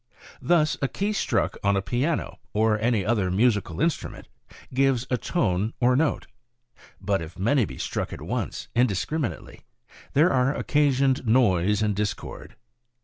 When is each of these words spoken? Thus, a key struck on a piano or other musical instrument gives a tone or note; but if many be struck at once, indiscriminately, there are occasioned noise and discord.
Thus, 0.41 0.77
a 0.81 0.87
key 0.87 1.13
struck 1.13 1.57
on 1.63 1.77
a 1.77 1.81
piano 1.83 2.39
or 2.53 2.83
other 2.83 3.29
musical 3.29 3.79
instrument 3.79 4.27
gives 4.73 5.05
a 5.11 5.17
tone 5.17 5.75
or 5.79 5.95
note; 5.95 6.25
but 6.99 7.21
if 7.21 7.37
many 7.37 7.65
be 7.65 7.77
struck 7.77 8.11
at 8.11 8.19
once, 8.19 8.67
indiscriminately, 8.73 9.61
there 10.13 10.31
are 10.33 10.55
occasioned 10.55 11.23
noise 11.27 11.83
and 11.83 11.95
discord. 11.95 12.55